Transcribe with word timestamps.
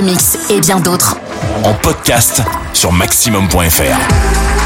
Mix 0.00 0.38
et 0.50 0.60
bien 0.60 0.80
d'autres 0.80 1.16
en 1.64 1.74
podcast 1.74 2.42
sur 2.72 2.92
maximum.fr. 2.92 4.65